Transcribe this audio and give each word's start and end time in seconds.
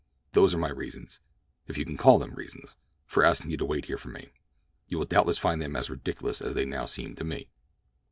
Those 0.31 0.55
are 0.55 0.57
my 0.57 0.71
reasons, 0.71 1.19
if 1.67 1.77
you 1.77 1.85
can 1.85 1.95
call 1.95 2.17
them 2.17 2.33
reasons, 2.33 2.75
for 3.05 3.23
asking 3.23 3.51
you 3.51 3.57
to 3.57 3.65
wait 3.65 3.85
here 3.85 3.99
for 3.99 4.09
me. 4.09 4.29
You 4.87 4.97
will 4.97 5.05
doubtless 5.05 5.37
find 5.37 5.61
them 5.61 5.75
as 5.75 5.91
ridiculous 5.91 6.41
as 6.41 6.55
they 6.55 6.65
now 6.65 6.87
seem 6.87 7.13
to 7.17 7.23
me." 7.23 7.51